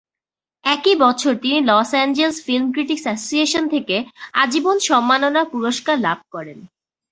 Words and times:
একই 0.65 0.95
বছর 0.95 1.33
তিনি 1.35 1.57
Los 1.61 1.89
Angeles 1.91 2.37
film 2.45 2.67
critics 2.71 3.05
association 3.07 3.63
থেকে 3.67 3.95
আজীবন 4.33 4.77
সম্মাননা 4.89 5.41
পুরস্কার 5.53 5.95
লাভ 5.99 6.19
করেন। 6.31 6.59